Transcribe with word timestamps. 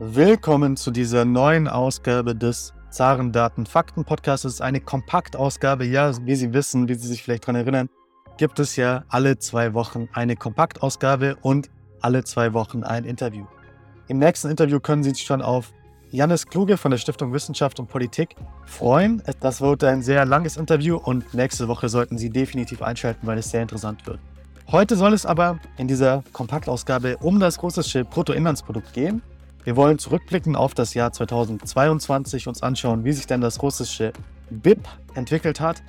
Willkommen 0.00 0.76
zu 0.76 0.90
dieser 0.90 1.24
neuen 1.24 1.68
Ausgabe 1.68 2.34
des 2.34 2.74
Zarendaten 2.90 3.64
Fakten 3.64 4.04
Podcasts. 4.04 4.44
Es 4.44 4.54
ist 4.54 4.60
eine 4.60 4.80
Kompaktausgabe. 4.80 5.84
Ja, 5.84 6.10
wie 6.26 6.34
Sie 6.34 6.52
wissen, 6.52 6.88
wie 6.88 6.94
Sie 6.94 7.06
sich 7.06 7.22
vielleicht 7.22 7.44
daran 7.44 7.54
erinnern, 7.54 7.88
gibt 8.36 8.58
es 8.58 8.74
ja 8.74 9.04
alle 9.08 9.38
zwei 9.38 9.72
Wochen 9.72 10.08
eine 10.12 10.34
Kompaktausgabe 10.34 11.36
und 11.42 11.70
alle 12.00 12.24
zwei 12.24 12.54
Wochen 12.54 12.82
ein 12.82 13.04
Interview. 13.04 13.46
Im 14.08 14.18
nächsten 14.18 14.50
Interview 14.50 14.80
können 14.80 15.04
Sie 15.04 15.10
sich 15.10 15.22
schon 15.22 15.40
auf 15.40 15.72
Jannis 16.10 16.48
Kluge 16.48 16.76
von 16.76 16.90
der 16.90 16.98
Stiftung 16.98 17.32
Wissenschaft 17.32 17.78
und 17.78 17.86
Politik 17.86 18.34
freuen. 18.64 19.22
Das 19.38 19.60
wird 19.60 19.84
ein 19.84 20.02
sehr 20.02 20.24
langes 20.24 20.56
Interview 20.56 20.96
und 20.96 21.34
nächste 21.34 21.68
Woche 21.68 21.88
sollten 21.88 22.18
Sie 22.18 22.30
definitiv 22.30 22.82
einschalten, 22.82 23.28
weil 23.28 23.38
es 23.38 23.48
sehr 23.48 23.62
interessant 23.62 24.04
wird. 24.08 24.18
Heute 24.72 24.96
soll 24.96 25.12
es 25.12 25.24
aber 25.24 25.60
in 25.78 25.86
dieser 25.86 26.24
Kompaktausgabe 26.32 27.16
um 27.18 27.38
das 27.38 27.62
russische 27.62 28.04
Bruttoinlandsprodukt 28.04 28.92
gehen. 28.92 29.22
Wir 29.64 29.76
wollen 29.76 29.98
zurückblicken 29.98 30.56
auf 30.56 30.74
das 30.74 30.92
Jahr 30.92 31.10
2022, 31.10 32.48
uns 32.48 32.62
anschauen, 32.62 33.04
wie 33.04 33.12
sich 33.12 33.26
denn 33.26 33.40
das 33.40 33.62
russische 33.62 34.12
BIP 34.50 34.86
entwickelt 35.14 35.58
hat 35.58 35.82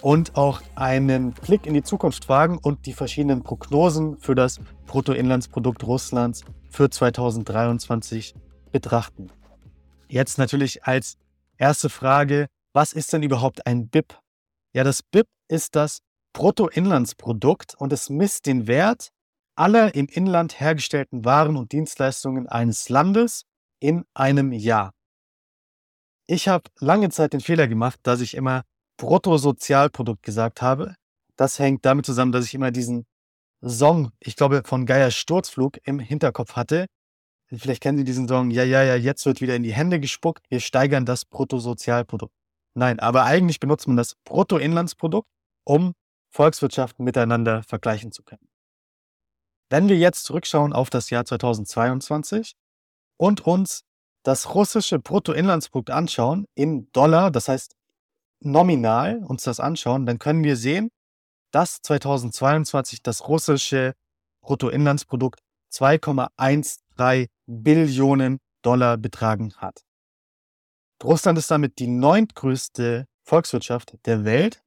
und 0.00 0.36
auch 0.36 0.62
einen 0.76 1.32
Blick 1.32 1.66
in 1.66 1.74
die 1.74 1.82
Zukunft 1.82 2.28
wagen 2.28 2.56
und 2.58 2.86
die 2.86 2.92
verschiedenen 2.92 3.42
Prognosen 3.42 4.16
für 4.18 4.36
das 4.36 4.60
Bruttoinlandsprodukt 4.86 5.82
Russlands 5.84 6.44
für 6.70 6.88
2023 6.88 8.34
betrachten. 8.70 9.26
Jetzt 10.08 10.38
natürlich 10.38 10.84
als 10.84 11.16
erste 11.58 11.88
Frage, 11.88 12.46
was 12.72 12.92
ist 12.92 13.12
denn 13.12 13.24
überhaupt 13.24 13.66
ein 13.66 13.88
BIP? 13.88 14.16
Ja, 14.72 14.84
das 14.84 15.02
BIP 15.02 15.26
ist 15.48 15.74
das 15.74 15.98
Bruttoinlandsprodukt 16.32 17.74
und 17.76 17.92
es 17.92 18.08
misst 18.08 18.46
den 18.46 18.68
Wert 18.68 19.10
aller 19.60 19.94
im 19.94 20.06
Inland 20.06 20.58
hergestellten 20.58 21.26
Waren 21.26 21.56
und 21.56 21.72
Dienstleistungen 21.72 22.48
eines 22.48 22.88
Landes 22.88 23.44
in 23.78 24.06
einem 24.14 24.52
Jahr. 24.52 24.94
Ich 26.26 26.48
habe 26.48 26.64
lange 26.78 27.10
Zeit 27.10 27.34
den 27.34 27.40
Fehler 27.40 27.68
gemacht, 27.68 28.00
dass 28.02 28.22
ich 28.22 28.34
immer 28.34 28.62
Bruttosozialprodukt 28.96 30.22
gesagt 30.22 30.62
habe. 30.62 30.94
Das 31.36 31.58
hängt 31.58 31.84
damit 31.84 32.06
zusammen, 32.06 32.32
dass 32.32 32.46
ich 32.46 32.54
immer 32.54 32.70
diesen 32.70 33.04
Song, 33.62 34.12
ich 34.18 34.34
glaube 34.34 34.62
von 34.64 34.86
Geier 34.86 35.10
Sturzflug 35.10 35.78
im 35.84 35.98
Hinterkopf 35.98 36.56
hatte. 36.56 36.86
Vielleicht 37.52 37.82
kennen 37.82 37.98
Sie 37.98 38.04
diesen 38.04 38.28
Song, 38.28 38.50
ja, 38.50 38.64
ja, 38.64 38.82
ja, 38.82 38.94
jetzt 38.94 39.26
wird 39.26 39.42
wieder 39.42 39.56
in 39.56 39.62
die 39.62 39.74
Hände 39.74 40.00
gespuckt, 40.00 40.42
wir 40.48 40.60
steigern 40.60 41.04
das 41.04 41.26
Bruttosozialprodukt. 41.26 42.32
Nein, 42.74 42.98
aber 42.98 43.24
eigentlich 43.24 43.60
benutzt 43.60 43.88
man 43.88 43.98
das 43.98 44.14
Bruttoinlandsprodukt, 44.24 45.28
um 45.64 45.92
Volkswirtschaften 46.30 47.04
miteinander 47.04 47.62
vergleichen 47.64 48.12
zu 48.12 48.22
können. 48.22 48.49
Wenn 49.70 49.88
wir 49.88 49.96
jetzt 49.96 50.24
zurückschauen 50.24 50.72
auf 50.72 50.90
das 50.90 51.10
Jahr 51.10 51.24
2022 51.24 52.54
und 53.16 53.46
uns 53.46 53.84
das 54.24 54.54
russische 54.54 54.98
Bruttoinlandsprodukt 54.98 55.90
anschauen 55.90 56.46
in 56.54 56.90
Dollar, 56.92 57.30
das 57.30 57.48
heißt 57.48 57.76
nominal 58.40 59.22
uns 59.24 59.44
das 59.44 59.60
anschauen, 59.60 60.06
dann 60.06 60.18
können 60.18 60.42
wir 60.42 60.56
sehen, 60.56 60.90
dass 61.52 61.80
2022 61.82 63.02
das 63.02 63.28
russische 63.28 63.94
Bruttoinlandsprodukt 64.42 65.40
2,13 65.72 67.28
Billionen 67.46 68.38
Dollar 68.62 68.96
betragen 68.96 69.54
hat. 69.56 69.84
Russland 71.02 71.38
ist 71.38 71.50
damit 71.50 71.78
die 71.78 71.86
neuntgrößte 71.86 73.06
Volkswirtschaft 73.22 73.94
der 74.04 74.24
Welt. 74.24 74.62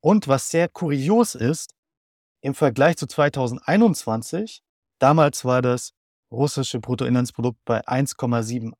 Und 0.00 0.28
was 0.28 0.50
sehr 0.50 0.68
kurios 0.68 1.34
ist, 1.34 1.73
im 2.44 2.54
Vergleich 2.54 2.98
zu 2.98 3.06
2021, 3.06 4.60
damals 4.98 5.46
war 5.46 5.62
das 5.62 5.92
russische 6.30 6.78
Bruttoinlandsprodukt 6.78 7.58
bei 7.64 7.80
1,78 7.88 8.74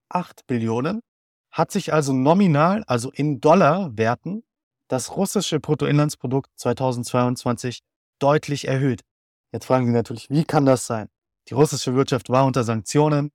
Billionen, 0.47 1.01
hat 1.51 1.71
sich 1.71 1.95
also 1.95 2.13
nominal, 2.13 2.85
also 2.87 3.11
in 3.11 3.41
Dollarwerten, 3.41 4.45
das 4.89 5.17
russische 5.17 5.61
Bruttoinlandsprodukt 5.61 6.51
2022 6.57 7.81
deutlich 8.19 8.69
erhöht. 8.69 9.01
Jetzt 9.51 9.65
fragen 9.65 9.87
Sie 9.87 9.93
natürlich, 9.93 10.29
wie 10.29 10.45
kann 10.45 10.67
das 10.67 10.87
sein? 10.87 11.09
Die 11.49 11.55
russische 11.55 11.95
Wirtschaft 11.95 12.29
war 12.29 12.45
unter 12.45 12.65
Sanktionen. 12.65 13.31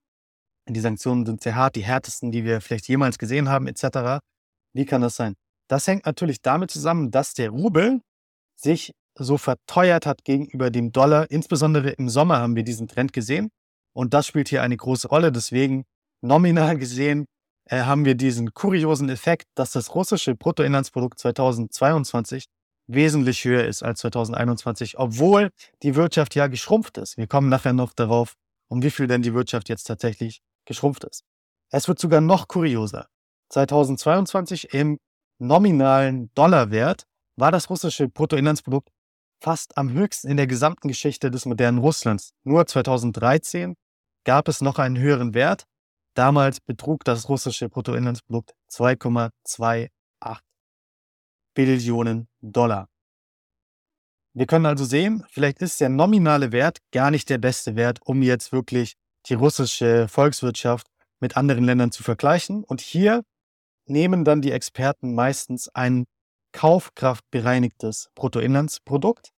Die 0.68 0.80
Sanktionen 0.80 1.26
sind 1.26 1.42
sehr 1.42 1.56
hart, 1.56 1.76
die 1.76 1.84
härtesten, 1.84 2.32
die 2.32 2.44
wir 2.44 2.62
vielleicht 2.62 2.88
jemals 2.88 3.18
gesehen 3.18 3.50
haben, 3.50 3.66
etc. 3.66 4.22
Wie 4.74 4.86
kann 4.86 5.02
das 5.02 5.16
sein? 5.16 5.34
Das 5.68 5.88
hängt 5.88 6.06
natürlich 6.06 6.44
damit 6.44 6.70
zusammen, 6.70 7.10
dass 7.10 7.34
der 7.34 7.50
Rubel 7.50 8.02
sich 8.56 8.94
so 9.24 9.38
verteuert 9.38 10.06
hat 10.06 10.24
gegenüber 10.24 10.70
dem 10.70 10.92
Dollar. 10.92 11.30
Insbesondere 11.30 11.92
im 11.92 12.10
Sommer 12.10 12.40
haben 12.40 12.56
wir 12.56 12.64
diesen 12.64 12.88
Trend 12.88 13.14
gesehen. 13.14 13.50
Und 13.94 14.14
das 14.14 14.28
spielt 14.28 14.50
hier 14.50 14.62
eine 14.62 14.78
große 14.78 15.08
Rolle. 15.08 15.32
Deswegen 15.32 15.86
nominal 16.22 16.78
gesehen 16.78 17.26
äh, 17.66 17.82
haben 17.82 18.06
wir 18.06 18.16
diesen 18.16 18.54
kuriosen 18.54 19.10
Effekt, 19.10 19.46
dass 19.56 19.72
das 19.72 19.94
russische 19.96 20.36
Bruttoinlandsprodukt 20.36 21.20
2022 21.20 22.46
wesentlich 22.88 23.46
höher 23.46 23.66
ist 23.66 23.84
als 23.84 24.00
2021, 24.00 24.98
obwohl 24.98 25.52
die 25.84 25.96
Wirtschaft 25.96 26.36
ja 26.36 26.48
geschrumpft 26.48 26.98
ist. 26.98 27.18
Wir 27.18 27.28
kommen 27.28 27.50
nachher 27.50 27.74
noch 27.74 27.94
darauf, 27.94 28.34
um 28.68 28.82
wie 28.82 28.90
viel 28.90 29.08
denn 29.08 29.22
die 29.22 29.34
Wirtschaft 29.34 29.70
jetzt 29.70 29.84
tatsächlich 29.84 30.42
geschrumpft 30.66 31.04
ist. 31.04 31.24
Es 31.72 31.88
wird 31.88 32.00
sogar 32.00 32.22
noch 32.22 32.48
kurioser. 32.48 33.08
2022 33.50 34.74
im 34.74 34.98
nominalen 35.40 36.32
Dollarwert 36.34 37.04
war 37.36 37.52
das 37.52 37.70
russische 37.70 38.10
Bruttoinlandsprodukt 38.10 38.90
fast 39.40 39.78
am 39.78 39.92
höchsten 39.92 40.30
in 40.30 40.38
der 40.38 40.48
gesamten 40.48 40.88
Geschichte 40.88 41.32
des 41.32 41.46
modernen 41.46 41.80
Russlands. 41.80 42.32
Nur 42.44 42.66
2013 42.66 43.76
gab 44.26 44.48
es 44.48 44.62
noch 44.62 44.80
einen 44.80 44.98
höheren 44.98 45.34
Wert. 45.34 45.66
Damals 46.14 46.60
betrug 46.60 47.04
das 47.04 47.30
russische 47.30 47.70
Bruttoinlandsprodukt 47.70 48.54
2,28 48.72 49.90
Billionen 51.54 52.28
Dollar. 52.42 52.88
Wir 54.34 54.46
können 54.46 54.66
also 54.66 54.86
sehen, 54.86 55.26
vielleicht 55.30 55.62
ist 55.62 55.82
der 55.82 55.90
nominale 55.90 56.52
Wert 56.52 56.80
gar 56.92 57.12
nicht 57.12 57.30
der 57.30 57.40
beste 57.40 57.76
Wert, 57.76 58.00
um 58.04 58.22
jetzt 58.22 58.52
wirklich 58.52 58.96
die 59.26 59.34
russische 59.34 60.08
Volkswirtschaft 60.08 60.88
mit 61.20 61.36
anderen 61.36 61.64
Ländern 61.64 61.92
zu 61.92 62.04
vergleichen. 62.04 62.64
Und 62.64 62.82
hier 62.82 63.24
nehmen 63.86 64.24
dann 64.24 64.42
die 64.42 64.52
Experten 64.52 65.16
meistens 65.16 65.68
ein 65.70 66.06
kaufkraftbereinigtes 66.52 68.10
Bruttoinlandsprodukt. 68.16 69.32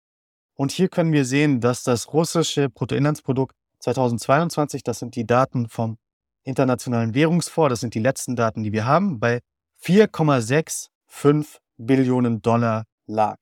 Und 0.54 0.72
hier 0.72 0.88
können 0.88 1.12
wir 1.12 1.24
sehen, 1.24 1.60
dass 1.60 1.82
das 1.82 2.12
russische 2.12 2.68
Bruttoinlandsprodukt 2.68 3.56
2022, 3.80 4.82
das 4.82 4.98
sind 4.98 5.16
die 5.16 5.26
Daten 5.26 5.68
vom 5.68 5.98
Internationalen 6.42 7.14
Währungsfonds, 7.14 7.70
das 7.70 7.80
sind 7.80 7.94
die 7.94 8.00
letzten 8.00 8.36
Daten, 8.36 8.62
die 8.62 8.72
wir 8.72 8.84
haben, 8.84 9.20
bei 9.20 9.40
4,65 9.82 11.58
Billionen 11.78 12.42
Dollar 12.42 12.84
lag. 13.06 13.36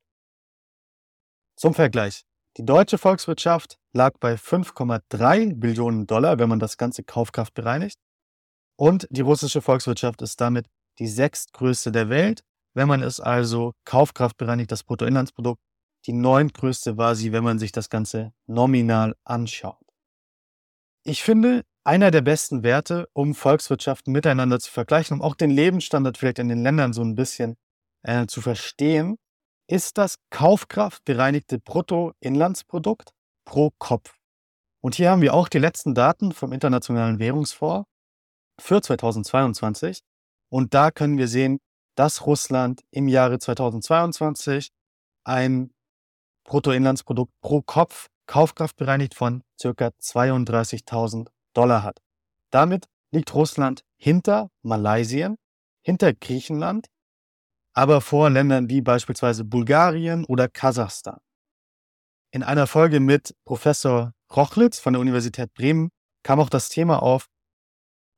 Zum 1.56 1.74
Vergleich. 1.74 2.22
Die 2.56 2.64
deutsche 2.64 2.98
Volkswirtschaft 2.98 3.78
lag 3.92 4.12
bei 4.20 4.34
5,3 4.34 5.54
Billionen 5.58 6.06
Dollar, 6.06 6.38
wenn 6.38 6.48
man 6.48 6.60
das 6.60 6.76
ganze 6.76 7.02
Kaufkraft 7.02 7.54
bereinigt. 7.54 7.98
Und 8.76 9.06
die 9.10 9.20
russische 9.20 9.60
Volkswirtschaft 9.60 10.22
ist 10.22 10.40
damit 10.40 10.66
die 10.98 11.08
sechstgrößte 11.08 11.90
der 11.90 12.08
Welt 12.08 12.42
wenn 12.78 12.88
man 12.88 13.02
es 13.02 13.18
also 13.18 13.74
Kaufkraft 13.84 14.36
bereinigt, 14.36 14.70
das 14.70 14.84
Bruttoinlandsprodukt, 14.84 15.60
die 16.06 16.12
neuntgrößte 16.12 16.96
war 16.96 17.16
sie, 17.16 17.32
wenn 17.32 17.42
man 17.42 17.58
sich 17.58 17.72
das 17.72 17.90
Ganze 17.90 18.32
nominal 18.46 19.16
anschaut. 19.24 19.84
Ich 21.02 21.24
finde, 21.24 21.64
einer 21.82 22.12
der 22.12 22.20
besten 22.20 22.62
Werte, 22.62 23.08
um 23.14 23.34
Volkswirtschaften 23.34 24.12
miteinander 24.12 24.60
zu 24.60 24.70
vergleichen, 24.70 25.16
um 25.16 25.22
auch 25.22 25.34
den 25.34 25.50
Lebensstandard 25.50 26.16
vielleicht 26.16 26.38
in 26.38 26.48
den 26.48 26.62
Ländern 26.62 26.92
so 26.92 27.02
ein 27.02 27.16
bisschen 27.16 27.56
äh, 28.02 28.26
zu 28.26 28.40
verstehen, 28.40 29.16
ist 29.66 29.98
das 29.98 30.16
Kaufkraft 30.30 31.04
bereinigte 31.04 31.58
Bruttoinlandsprodukt 31.58 33.10
pro 33.44 33.72
Kopf. 33.78 34.14
Und 34.80 34.94
hier 34.94 35.10
haben 35.10 35.22
wir 35.22 35.34
auch 35.34 35.48
die 35.48 35.58
letzten 35.58 35.94
Daten 35.94 36.30
vom 36.30 36.52
Internationalen 36.52 37.18
Währungsfonds 37.18 37.88
für 38.60 38.80
2022. 38.80 40.00
Und 40.48 40.74
da 40.74 40.92
können 40.92 41.18
wir 41.18 41.26
sehen, 41.26 41.58
dass 41.98 42.26
Russland 42.26 42.84
im 42.92 43.08
Jahre 43.08 43.40
2022 43.40 44.70
ein 45.24 45.74
Bruttoinlandsprodukt 46.44 47.32
pro 47.40 47.60
Kopf 47.60 48.08
kaufkraftbereinigt 48.26 49.14
von 49.16 49.42
ca. 49.60 49.70
32.000 49.70 51.28
Dollar 51.54 51.82
hat. 51.82 52.00
Damit 52.50 52.86
liegt 53.10 53.34
Russland 53.34 53.82
hinter 53.96 54.50
Malaysia, 54.62 55.34
hinter 55.82 56.14
Griechenland, 56.14 56.86
aber 57.72 58.00
vor 58.00 58.30
Ländern 58.30 58.70
wie 58.70 58.80
beispielsweise 58.80 59.44
Bulgarien 59.44 60.24
oder 60.24 60.48
Kasachstan. 60.48 61.18
In 62.30 62.44
einer 62.44 62.68
Folge 62.68 63.00
mit 63.00 63.34
Professor 63.44 64.12
Rochlitz 64.36 64.78
von 64.78 64.92
der 64.92 65.00
Universität 65.00 65.52
Bremen 65.52 65.90
kam 66.22 66.38
auch 66.38 66.50
das 66.50 66.68
Thema 66.68 67.02
auf, 67.02 67.26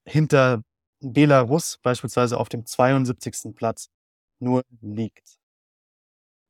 hinter 0.05 0.63
Belarus 0.99 1.79
beispielsweise 1.81 2.37
auf 2.37 2.49
dem 2.49 2.65
72. 2.65 3.55
Platz 3.55 3.89
nur 4.39 4.63
liegt. 4.81 5.37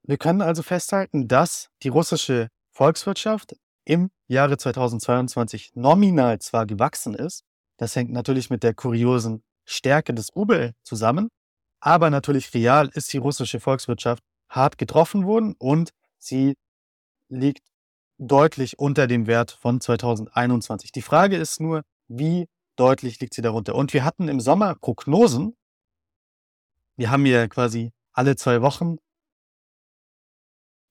Wir 0.04 0.18
können 0.18 0.42
also 0.42 0.64
festhalten, 0.64 1.28
dass 1.28 1.70
die 1.84 1.90
russische 1.90 2.50
Volkswirtschaft 2.72 3.56
im 3.86 4.10
Jahre 4.28 4.58
2022 4.58 5.72
nominal 5.76 6.40
zwar 6.40 6.66
gewachsen 6.66 7.14
ist, 7.14 7.44
das 7.78 7.96
hängt 7.96 8.12
natürlich 8.12 8.50
mit 8.50 8.64
der 8.64 8.74
kuriosen 8.74 9.44
Stärke 9.66 10.14
des 10.14 10.36
Rubel 10.36 10.74
zusammen, 10.84 11.30
aber 11.80 12.10
natürlich 12.10 12.54
real 12.54 12.90
ist 12.94 13.14
die 13.14 13.18
russische 13.18 13.60
Volkswirtschaft 13.60 14.24
hart 14.50 14.78
getroffen 14.78 15.26
worden 15.26 15.56
und 15.60 15.92
sie 16.18 16.56
liegt 17.30 17.64
deutlich 18.18 18.80
unter 18.80 19.08
dem 19.08 19.28
Wert 19.28 19.52
von 19.52 19.80
2021. 19.80 20.92
Die 20.92 21.02
Frage 21.02 21.38
ist 21.38 21.60
nur, 21.60 21.84
wie 22.08 22.48
deutlich 22.76 23.20
liegt 23.20 23.34
sie 23.34 23.42
darunter? 23.42 23.76
Und 23.76 23.94
wir 23.94 24.04
hatten 24.04 24.28
im 24.28 24.40
Sommer 24.40 24.76
Prognosen. 24.76 25.56
Wir 26.96 27.12
haben 27.12 27.26
ja 27.26 27.48
quasi 27.48 27.92
alle 28.14 28.36
zwei 28.36 28.62
Wochen 28.62 28.98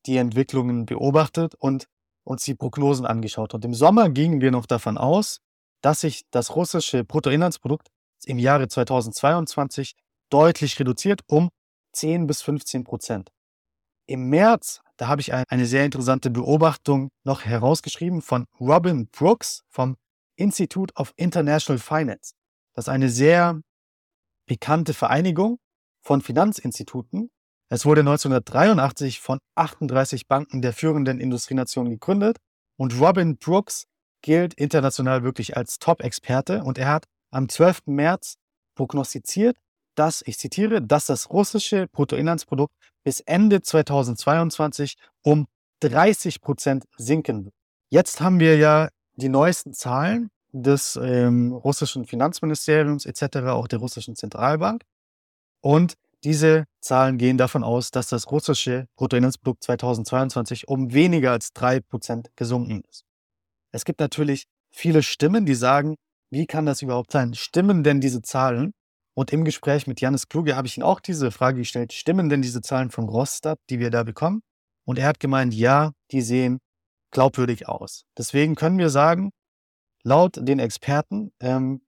die 0.07 0.17
Entwicklungen 0.17 0.87
beobachtet 0.87 1.55
und 1.57 1.89
uns 2.25 2.45
die 2.45 2.55
Prognosen 2.55 3.07
angeschaut. 3.07 3.55
Und 3.55 3.65
im 3.65 3.75
Sommer 3.75 4.09
gingen 4.11 4.41
wir 4.41 4.51
noch 4.51 4.67
davon 4.67 4.99
aus, 4.99 5.41
dass 5.81 6.01
sich 6.01 6.23
das 6.31 6.55
russische 6.55 7.05
Bruttoinlandsprodukt 7.05 7.89
im 8.25 8.39
Jahre 8.39 8.69
2022 8.69 9.95
deutlich 10.31 10.79
reduziert 10.79 11.23
um 11.27 11.51
10 11.93 12.27
bis 12.27 12.43
15 12.43 12.85
Prozent. 12.85 13.31
Im 14.07 14.29
März, 14.29 14.83
da 14.97 15.09
habe 15.09 15.21
ich 15.21 15.33
eine 15.33 15.67
sehr 15.67 15.85
interessante 15.85 16.31
Beobachtung 16.31 17.11
noch 17.25 17.45
herausgeschrieben 17.45 18.23
von 18.23 18.47
Robin 18.59 19.09
Brooks 19.09 19.63
vom 19.69 19.97
Institute 20.37 20.95
of 20.97 21.13
International 21.17 21.79
Finance. 21.79 22.33
Das 22.75 22.87
ist 22.87 22.89
eine 22.89 23.09
sehr 23.09 23.61
bekannte 24.47 24.95
Vereinigung 24.95 25.59
von 26.03 26.21
Finanzinstituten. 26.21 27.31
Es 27.69 27.85
wurde 27.85 28.01
1983 28.01 29.21
von 29.21 29.39
38 29.57 30.29
Banken 30.29 30.63
der 30.63 30.73
führenden 30.73 31.21
Industrienationen 31.21 31.93
gegründet 31.93 32.39
und 32.77 32.99
Robin 33.01 33.39
Brooks 33.39 33.85
gilt 34.23 34.55
international 34.55 35.23
wirklich 35.25 35.57
als 35.57 35.79
Top-Experte 35.79 36.63
und 36.63 36.79
er 36.79 36.89
hat 36.89 37.05
am 37.31 37.49
12. 37.49 37.87
März 37.87 38.37
prognostiziert, 38.77 39.57
dass, 39.97 40.23
ich 40.27 40.39
zitiere, 40.39 40.83
dass 40.83 41.07
das 41.07 41.31
russische 41.31 41.89
Bruttoinlandsprodukt 41.89 42.73
bis 43.07 43.21
Ende 43.21 43.63
2022 43.63 44.97
um 45.23 45.47
30 45.79 46.41
Prozent 46.41 46.87
sinken. 46.97 47.53
Jetzt 47.89 48.21
haben 48.21 48.41
wir 48.41 48.57
ja 48.57 48.89
die 49.15 49.29
neuesten 49.29 49.73
Zahlen 49.75 50.29
des 50.51 50.99
ähm, 51.01 51.53
russischen 51.53 52.05
Finanzministeriums 52.05 53.07
etc., 53.07 53.47
auch 53.47 53.69
der 53.69 53.79
russischen 53.79 54.17
Zentralbank. 54.17 54.83
Und 55.61 55.95
diese 56.25 56.65
Zahlen 56.81 57.17
gehen 57.17 57.39
davon 57.39 57.63
aus, 57.63 57.93
dass 57.93 58.09
das 58.09 58.29
russische 58.33 58.89
Bruttoinlandsprodukt 58.97 59.63
2022 59.63 60.67
um 60.67 60.93
weniger 60.93 61.31
als 61.31 61.55
3% 61.55 62.31
gesunken 62.35 62.83
ist. 62.91 63.05
Es 63.71 63.85
gibt 63.85 64.01
natürlich 64.01 64.47
viele 64.73 65.05
Stimmen, 65.05 65.47
die 65.47 65.55
sagen, 65.55 65.95
wie 66.31 66.47
kann 66.47 66.67
das 66.67 66.83
überhaupt 66.83 67.13
sein? 67.13 67.35
Stimmen 67.35 67.85
denn 67.85 68.01
diese 68.01 68.23
Zahlen? 68.23 68.73
Und 69.17 69.33
im 69.33 69.45
Gespräch 69.45 69.87
mit 69.87 70.01
Janis 70.01 70.29
Kluge 70.29 70.57
habe 70.57 70.67
ich 70.67 70.77
ihn 70.77 70.83
auch 70.83 71.01
diese 71.01 71.31
Frage 71.31 71.59
gestellt, 71.59 71.95
stimmen 71.95 72.29
denn 72.29 72.43
diese 72.43 72.61
Zahlen 72.61 72.91
von 72.91 73.09
Rostat, 73.09 73.59
die 73.71 73.79
wir 73.79 73.91
da 73.91 74.03
bekommen? 74.03 74.43
Und 74.85 74.99
er 74.99 75.09
hat 75.09 75.21
gemeint, 75.21 75.55
ja, 75.55 75.93
die 76.11 76.21
sehen 76.21 76.59
glaubwürdig 77.13 77.67
aus. 77.67 78.05
Deswegen 78.19 78.57
können 78.57 78.77
wir 78.77 78.91
sagen, 78.91 79.31
laut 80.03 80.37
den 80.37 80.59
Experten 80.59 81.33
ähm, 81.41 81.81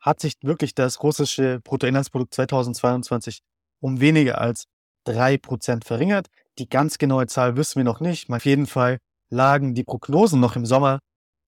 hat 0.00 0.20
sich 0.20 0.34
wirklich 0.42 0.74
das 0.74 1.02
russische 1.02 1.60
Bruttoinlandsprodukt 1.64 2.34
2022 2.34 3.40
um 3.80 4.00
weniger 4.00 4.38
als 4.38 4.64
3% 5.06 5.84
verringert. 5.84 6.26
Die 6.58 6.68
ganz 6.68 6.98
genaue 6.98 7.26
Zahl 7.26 7.56
wissen 7.56 7.76
wir 7.76 7.84
noch 7.84 8.00
nicht. 8.00 8.28
Auf 8.30 8.44
jeden 8.44 8.66
Fall 8.66 8.98
lagen 9.30 9.74
die 9.74 9.84
Prognosen 9.84 10.40
noch 10.40 10.56
im 10.56 10.66
Sommer 10.66 10.98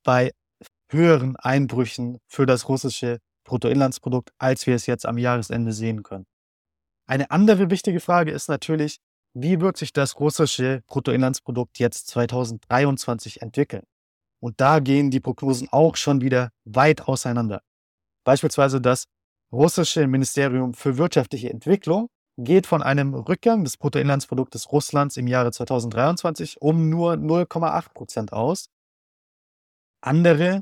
bei 0.04 0.32
höheren 0.88 1.36
Einbrüchen 1.36 2.18
für 2.28 2.46
das 2.46 2.68
russische 2.68 3.18
Bruttoinlandsprodukt, 3.44 4.32
als 4.38 4.66
wir 4.66 4.74
es 4.74 4.86
jetzt 4.86 5.06
am 5.06 5.18
Jahresende 5.18 5.72
sehen 5.72 6.02
können. 6.02 6.26
Eine 7.06 7.30
andere 7.30 7.70
wichtige 7.70 8.00
Frage 8.00 8.32
ist 8.32 8.48
natürlich, 8.48 8.98
wie 9.34 9.60
wird 9.60 9.76
sich 9.76 9.92
das 9.92 10.18
russische 10.20 10.82
Bruttoinlandsprodukt 10.86 11.78
jetzt 11.78 12.06
2023 12.08 13.42
entwickeln? 13.42 13.84
Und 14.40 14.60
da 14.60 14.78
gehen 14.78 15.10
die 15.10 15.20
Prognosen 15.20 15.68
auch 15.70 15.96
schon 15.96 16.20
wieder 16.20 16.50
weit 16.64 17.08
auseinander. 17.08 17.62
Beispielsweise 18.24 18.80
das 18.80 19.04
russische 19.52 20.06
Ministerium 20.06 20.74
für 20.74 20.98
wirtschaftliche 20.98 21.50
Entwicklung 21.50 22.08
geht 22.36 22.66
von 22.66 22.82
einem 22.82 23.14
Rückgang 23.14 23.64
des 23.64 23.76
Bruttoinlandsproduktes 23.76 24.72
Russlands 24.72 25.16
im 25.16 25.26
Jahre 25.26 25.52
2023 25.52 26.60
um 26.60 26.88
nur 26.90 27.14
0,8 27.14 27.92
Prozent 27.92 28.32
aus. 28.32 28.68
Andere 30.00 30.60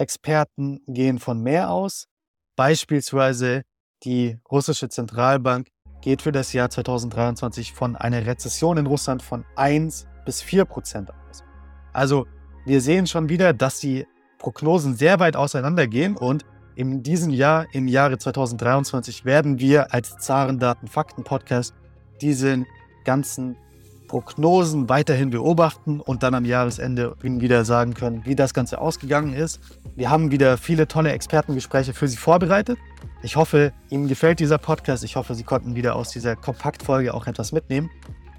Experten 0.00 0.80
gehen 0.86 1.18
von 1.18 1.42
mehr 1.42 1.70
aus. 1.70 2.06
Beispielsweise 2.56 3.62
die 4.02 4.38
russische 4.50 4.88
Zentralbank 4.88 5.68
geht 6.00 6.22
für 6.22 6.32
das 6.32 6.52
Jahr 6.52 6.70
2023 6.70 7.72
von 7.72 7.96
einer 7.96 8.26
Rezession 8.26 8.78
in 8.78 8.86
Russland 8.86 9.22
von 9.22 9.44
1 9.56 10.06
bis 10.24 10.40
4 10.42 10.64
Prozent 10.64 11.10
aus. 11.10 11.44
Also 11.92 12.26
wir 12.64 12.80
sehen 12.80 13.06
schon 13.06 13.28
wieder, 13.28 13.52
dass 13.52 13.80
die 13.80 14.06
Prognosen 14.38 14.96
sehr 14.96 15.20
weit 15.20 15.36
auseinandergehen 15.36 16.16
und 16.16 16.44
in 16.76 17.02
diesem 17.02 17.30
Jahr, 17.30 17.66
im 17.74 17.88
Jahre 17.88 18.16
2023, 18.16 19.26
werden 19.26 19.58
wir 19.58 19.92
als 19.92 20.16
Zarendaten 20.16 20.88
Fakten 20.88 21.24
Podcast 21.24 21.74
diesen 22.22 22.64
ganzen 23.04 23.56
Prognosen 24.10 24.88
weiterhin 24.88 25.30
beobachten 25.30 26.00
und 26.00 26.24
dann 26.24 26.34
am 26.34 26.44
Jahresende 26.44 27.14
Ihnen 27.22 27.40
wieder 27.40 27.64
sagen 27.64 27.94
können, 27.94 28.22
wie 28.24 28.34
das 28.34 28.52
Ganze 28.52 28.80
ausgegangen 28.80 29.34
ist. 29.34 29.60
Wir 29.94 30.10
haben 30.10 30.32
wieder 30.32 30.58
viele 30.58 30.88
tolle 30.88 31.12
Expertengespräche 31.12 31.94
für 31.94 32.08
Sie 32.08 32.16
vorbereitet. 32.16 32.76
Ich 33.22 33.36
hoffe, 33.36 33.72
Ihnen 33.88 34.08
gefällt 34.08 34.40
dieser 34.40 34.58
Podcast. 34.58 35.04
Ich 35.04 35.14
hoffe, 35.14 35.36
Sie 35.36 35.44
konnten 35.44 35.76
wieder 35.76 35.94
aus 35.94 36.10
dieser 36.10 36.34
Kompaktfolge 36.34 37.14
auch 37.14 37.28
etwas 37.28 37.52
mitnehmen. 37.52 37.88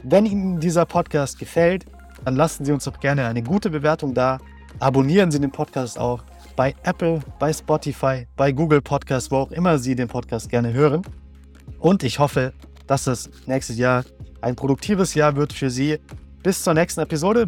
Wenn 0.04 0.26
Ihnen 0.26 0.60
dieser 0.60 0.86
Podcast 0.86 1.40
gefällt, 1.40 1.86
dann 2.26 2.36
lassen 2.36 2.66
Sie 2.66 2.74
uns 2.74 2.84
doch 2.84 3.00
gerne 3.00 3.26
eine 3.26 3.42
gute 3.42 3.70
Bewertung 3.70 4.14
da. 4.14 4.40
Abonnieren 4.80 5.32
Sie 5.32 5.40
den 5.40 5.52
Podcast 5.52 5.98
auch 5.98 6.22
bei 6.58 6.76
Apple, 6.84 7.22
bei 7.40 7.54
Spotify, 7.54 8.28
bei 8.36 8.52
Google 8.52 8.82
Podcast, 8.82 9.32
wo 9.32 9.38
auch 9.38 9.52
immer 9.52 9.78
Sie 9.78 9.96
den 9.96 10.10
Podcast 10.10 10.50
gerne 10.50 10.74
hören. 10.74 11.04
Und 11.80 12.04
ich 12.04 12.20
hoffe, 12.20 12.52
dass 12.92 13.06
das 13.06 13.30
nächste 13.46 13.72
Jahr 13.72 14.04
ein 14.42 14.58
produktives 14.58 15.14
Jahr 15.14 15.38
wird 15.38 15.54
für 15.54 15.70
Sie. 15.70 15.98
Bis 16.44 16.62
zur 16.62 16.74
nächsten 16.74 17.00
Episode. 17.00 17.48